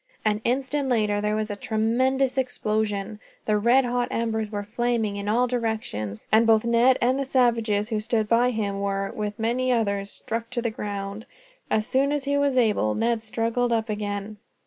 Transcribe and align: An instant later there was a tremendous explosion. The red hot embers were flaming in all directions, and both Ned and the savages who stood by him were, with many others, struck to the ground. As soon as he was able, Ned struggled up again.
An 0.25 0.41
instant 0.43 0.89
later 0.89 1.21
there 1.21 1.35
was 1.35 1.51
a 1.51 1.55
tremendous 1.55 2.35
explosion. 2.35 3.19
The 3.45 3.59
red 3.59 3.85
hot 3.85 4.07
embers 4.09 4.49
were 4.49 4.63
flaming 4.63 5.15
in 5.15 5.29
all 5.29 5.45
directions, 5.45 6.19
and 6.31 6.47
both 6.47 6.65
Ned 6.65 6.97
and 6.99 7.19
the 7.19 7.23
savages 7.23 7.89
who 7.89 7.99
stood 7.99 8.27
by 8.27 8.49
him 8.49 8.79
were, 8.81 9.11
with 9.11 9.37
many 9.37 9.71
others, 9.71 10.09
struck 10.09 10.49
to 10.49 10.61
the 10.63 10.71
ground. 10.71 11.27
As 11.69 11.85
soon 11.85 12.11
as 12.11 12.23
he 12.23 12.35
was 12.35 12.57
able, 12.57 12.95
Ned 12.95 13.21
struggled 13.21 13.71
up 13.71 13.89
again. 13.89 14.37